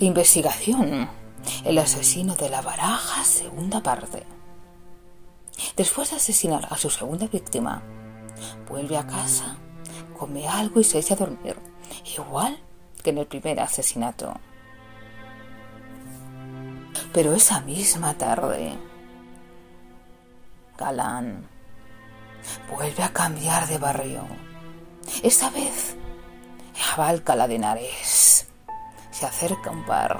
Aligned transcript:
Investigación. 0.00 1.10
El 1.64 1.76
asesino 1.76 2.36
de 2.36 2.48
la 2.48 2.62
baraja, 2.62 3.24
segunda 3.24 3.82
parte. 3.82 4.24
Después 5.76 6.10
de 6.10 6.16
asesinar 6.16 6.68
a 6.70 6.76
su 6.76 6.88
segunda 6.88 7.26
víctima, 7.26 7.82
vuelve 8.68 8.96
a 8.96 9.08
casa, 9.08 9.56
come 10.16 10.46
algo 10.46 10.78
y 10.78 10.84
se 10.84 11.00
echa 11.00 11.14
a 11.14 11.16
dormir, 11.16 11.56
igual 12.16 12.60
que 13.02 13.10
en 13.10 13.18
el 13.18 13.26
primer 13.26 13.58
asesinato. 13.58 14.34
Pero 17.12 17.34
esa 17.34 17.60
misma 17.62 18.14
tarde, 18.14 18.74
Galán 20.78 21.48
vuelve 22.70 23.02
a 23.02 23.12
cambiar 23.12 23.66
de 23.66 23.78
barrio. 23.78 24.28
Esta 25.24 25.50
vez 25.50 25.96
a 26.96 27.08
Alcalá 27.08 27.48
de 27.48 27.56
Henares. 27.56 28.27
Se 29.18 29.26
acerca 29.26 29.72
un 29.72 29.84
bar, 29.84 30.16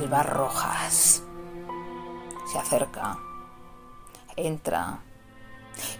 el 0.00 0.08
bar 0.08 0.28
Rojas. 0.28 1.22
Se 2.50 2.58
acerca, 2.58 3.16
entra 4.34 4.98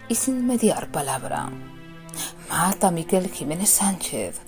y 0.08 0.16
sin 0.16 0.44
mediar 0.44 0.90
palabra 0.90 1.48
mata 2.50 2.88
a 2.88 2.90
Miquel 2.90 3.30
Jiménez 3.30 3.70
Sánchez, 3.70 4.40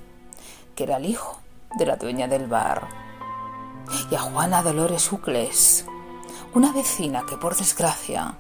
que 0.75 0.83
era 0.83 0.97
el 0.97 1.07
hijo 1.07 1.43
de 1.79 1.87
la 1.87 1.95
dueña 1.95 2.27
del 2.27 2.49
bar, 2.49 2.89
y 4.11 4.17
a 4.17 4.19
Juana 4.19 4.61
Dolores 4.61 5.13
Ucles, 5.13 5.87
una 6.55 6.73
vecina 6.73 7.25
que 7.25 7.37
por 7.37 7.57
desgracia 7.57 8.37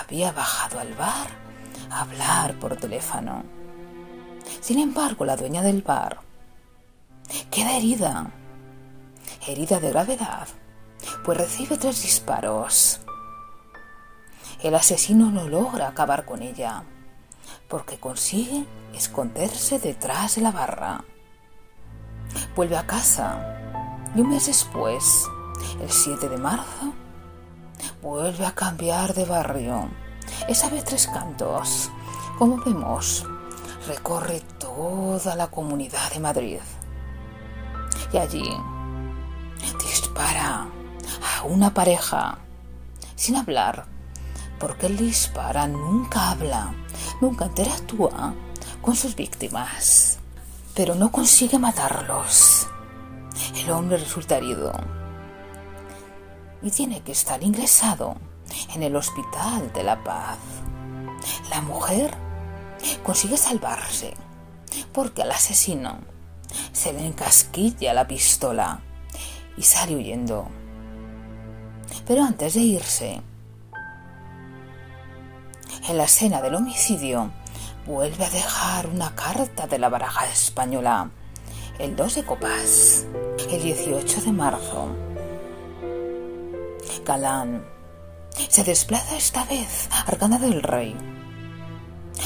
había 0.00 0.32
bajado 0.32 0.80
al 0.80 0.94
bar 0.94 1.28
a 1.90 2.00
hablar 2.00 2.58
por 2.58 2.74
teléfono. 2.76 3.44
Sin 4.62 4.78
embargo, 4.78 5.26
la 5.26 5.36
dueña 5.36 5.60
del 5.60 5.82
bar 5.82 6.24
queda 7.54 7.76
herida, 7.76 8.32
herida 9.46 9.78
de 9.78 9.90
gravedad, 9.90 10.48
pues 11.24 11.38
recibe 11.38 11.78
tres 11.78 12.02
disparos. 12.02 13.00
El 14.60 14.74
asesino 14.74 15.30
no 15.30 15.46
logra 15.46 15.86
acabar 15.86 16.24
con 16.24 16.42
ella, 16.42 16.82
porque 17.68 18.00
consigue 18.00 18.66
esconderse 18.92 19.78
detrás 19.78 20.34
de 20.34 20.42
la 20.42 20.50
barra. 20.50 21.04
Vuelve 22.56 22.76
a 22.76 22.88
casa 22.88 23.38
y 24.16 24.20
un 24.20 24.30
mes 24.30 24.46
después, 24.46 25.24
el 25.80 25.92
7 25.92 26.28
de 26.28 26.36
marzo, 26.38 26.92
vuelve 28.02 28.46
a 28.46 28.54
cambiar 28.56 29.14
de 29.14 29.26
barrio. 29.26 29.90
Esa 30.48 30.70
vez 30.70 30.82
tres 30.82 31.06
cantos, 31.06 31.88
como 32.36 32.56
vemos, 32.64 33.24
recorre 33.86 34.40
toda 34.58 35.36
la 35.36 35.46
comunidad 35.46 36.12
de 36.12 36.18
Madrid. 36.18 36.60
Allí 38.18 38.48
dispara 39.84 40.68
a 41.36 41.42
una 41.42 41.74
pareja 41.74 42.38
sin 43.16 43.34
hablar, 43.34 43.86
porque 44.60 44.86
el 44.86 44.96
dispara 44.96 45.66
nunca 45.66 46.30
habla, 46.30 46.72
nunca 47.20 47.46
interactúa 47.46 48.34
con 48.80 48.94
sus 48.94 49.16
víctimas, 49.16 50.18
pero 50.74 50.94
no 50.94 51.10
consigue 51.10 51.58
matarlos. 51.58 52.68
El 53.56 53.70
hombre 53.72 53.96
resulta 53.96 54.36
herido 54.36 54.72
y 56.62 56.70
tiene 56.70 57.02
que 57.02 57.12
estar 57.12 57.42
ingresado 57.42 58.16
en 58.74 58.84
el 58.84 58.94
Hospital 58.94 59.72
de 59.72 59.82
la 59.82 60.04
Paz. 60.04 60.38
La 61.50 61.60
mujer 61.62 62.14
consigue 63.02 63.36
salvarse 63.36 64.14
porque 64.92 65.22
al 65.22 65.32
asesino 65.32 66.13
se 66.74 66.92
le 66.92 67.06
encasquilla 67.06 67.94
la 67.94 68.06
pistola 68.06 68.80
y 69.56 69.62
sale 69.62 69.96
huyendo. 69.96 70.48
Pero 72.06 72.24
antes 72.24 72.54
de 72.54 72.60
irse, 72.60 73.22
en 75.88 75.96
la 75.96 76.04
escena 76.04 76.42
del 76.42 76.56
homicidio, 76.56 77.30
vuelve 77.86 78.24
a 78.24 78.30
dejar 78.30 78.88
una 78.88 79.14
carta 79.14 79.66
de 79.66 79.78
la 79.78 79.88
baraja 79.88 80.26
española, 80.26 81.10
el 81.78 81.96
2 81.96 82.14
de 82.16 82.24
copas, 82.24 83.06
el 83.50 83.62
18 83.62 84.20
de 84.22 84.32
marzo. 84.32 84.88
Galán 87.06 87.64
se 88.48 88.64
desplaza 88.64 89.16
esta 89.16 89.44
vez 89.44 89.88
a 89.92 90.00
Argana 90.00 90.38
del 90.38 90.62
Rey 90.62 90.96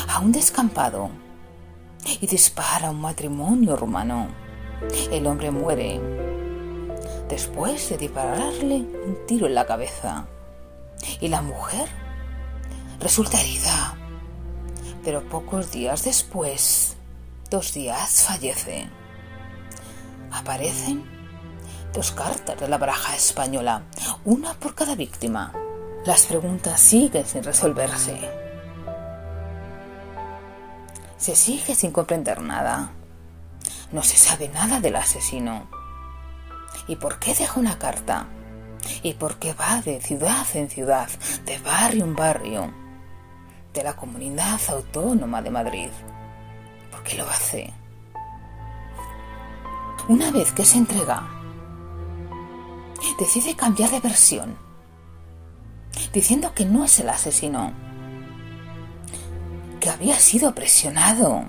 a 0.08 0.20
un 0.20 0.32
descampado 0.32 1.10
y 2.20 2.26
dispara 2.26 2.90
un 2.90 3.00
matrimonio 3.00 3.76
rumano. 3.76 4.28
El 5.10 5.26
hombre 5.26 5.50
muere 5.50 6.00
después 7.28 7.90
de 7.90 7.98
dispararle 7.98 8.76
un 8.76 9.18
tiro 9.26 9.46
en 9.46 9.54
la 9.54 9.66
cabeza 9.66 10.26
y 11.20 11.28
la 11.28 11.42
mujer 11.42 11.88
resulta 13.00 13.40
herida. 13.40 13.96
Pero 15.04 15.22
pocos 15.22 15.70
días 15.70 16.04
después, 16.04 16.96
dos 17.50 17.72
días, 17.72 18.24
fallece. 18.24 18.88
Aparecen 20.30 21.04
dos 21.92 22.12
cartas 22.12 22.58
de 22.60 22.68
la 22.68 22.78
baraja 22.78 23.14
española, 23.16 23.82
una 24.24 24.54
por 24.54 24.74
cada 24.74 24.94
víctima. 24.94 25.52
Las 26.04 26.26
preguntas 26.26 26.80
siguen 26.80 27.26
sin 27.26 27.42
resolverse 27.42 28.47
se 31.18 31.34
sigue 31.34 31.74
sin 31.74 31.90
comprender 31.90 32.40
nada. 32.40 32.92
No 33.92 34.02
se 34.02 34.16
sabe 34.16 34.48
nada 34.48 34.80
del 34.80 34.96
asesino. 34.96 35.68
¿Y 36.86 36.96
por 36.96 37.18
qué 37.18 37.34
deja 37.34 37.58
una 37.58 37.78
carta? 37.78 38.28
¿Y 39.02 39.14
por 39.14 39.36
qué 39.36 39.52
va 39.52 39.82
de 39.82 40.00
ciudad 40.00 40.46
en 40.54 40.70
ciudad, 40.70 41.08
de 41.44 41.58
barrio 41.58 42.04
en 42.04 42.14
barrio, 42.14 42.72
de 43.74 43.82
la 43.82 43.96
comunidad 43.96 44.60
autónoma 44.68 45.42
de 45.42 45.50
Madrid? 45.50 45.90
¿Por 46.90 47.02
qué 47.02 47.16
lo 47.16 47.28
hace? 47.28 47.72
Una 50.08 50.30
vez 50.30 50.52
que 50.52 50.64
se 50.64 50.78
entrega, 50.78 51.28
decide 53.18 53.56
cambiar 53.56 53.90
de 53.90 54.00
versión, 54.00 54.56
diciendo 56.12 56.54
que 56.54 56.64
no 56.64 56.84
es 56.84 57.00
el 57.00 57.08
asesino 57.08 57.87
había 59.88 60.18
sido 60.18 60.54
presionado 60.54 61.44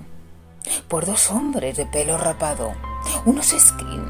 por 0.88 1.06
dos 1.06 1.30
hombres 1.30 1.76
de 1.76 1.86
pelo 1.86 2.16
rapado, 2.16 2.72
unos 3.24 3.46
skin, 3.46 4.04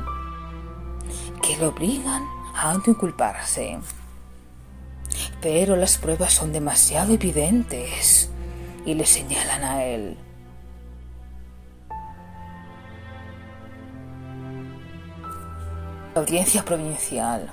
que 1.43 1.57
lo 1.59 1.69
obligan 1.69 2.23
a 2.55 2.75
inculparse. 2.87 3.79
Pero 5.41 5.77
las 5.77 5.99
pruebas 5.99 6.33
son 6.33 6.53
demasiado 6.53 7.15
evidentes 7.15 8.31
y 8.85 8.95
le 8.95 9.07
señalan 9.07 9.65
a 9.65 9.85
él. 9.85 10.17
La 16.15 16.21
audiencia 16.21 16.65
provincial 16.65 17.51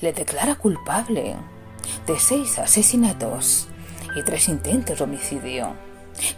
le 0.00 0.12
declara 0.12 0.56
culpable 0.56 1.36
de 2.06 2.18
seis 2.18 2.58
asesinatos 2.58 3.68
y 4.14 4.22
tres 4.22 4.48
intentos 4.48 4.98
de 4.98 5.04
homicidio, 5.04 5.74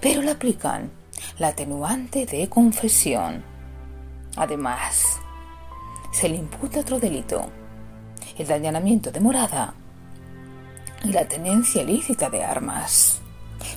pero 0.00 0.22
le 0.22 0.30
aplican 0.30 0.90
la 1.38 1.48
atenuante 1.48 2.26
de 2.26 2.48
confesión. 2.48 3.44
Además, 4.36 5.18
se 6.12 6.28
le 6.28 6.36
imputa 6.36 6.80
otro 6.80 6.98
delito, 6.98 7.48
el 8.38 8.46
de 8.46 8.54
allanamiento 8.54 9.10
de 9.10 9.20
morada 9.20 9.74
y 11.04 11.12
la 11.12 11.26
tenencia 11.26 11.82
ilícita 11.82 12.30
de 12.30 12.44
armas. 12.44 13.20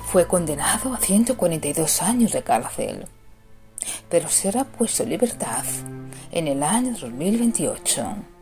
Fue 0.04 0.26
condenado 0.26 0.94
a 0.94 0.98
142 0.98 2.02
años 2.02 2.32
de 2.32 2.42
cárcel, 2.42 3.06
pero 4.08 4.28
será 4.28 4.64
puesto 4.64 5.02
en 5.02 5.10
libertad 5.10 5.64
en 6.30 6.48
el 6.48 6.62
año 6.62 6.92
2028. 6.98 8.37